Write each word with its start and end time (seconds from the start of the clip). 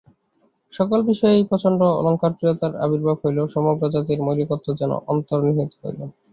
সকল 0.73 0.99
বিষয়েই 1.09 1.47
প্রচণ্ড 1.49 1.79
অলঙ্কারপ্রিয়তার 1.99 2.73
আবির্ভাব 2.85 3.17
হইল, 3.23 3.39
সমগ্র 3.47 3.83
জাতির 3.93 4.19
মৌলিকত্ব 4.25 4.67
যেন 4.79 4.91
অন্তর্হিত 5.07 5.71
হইল। 5.81 5.99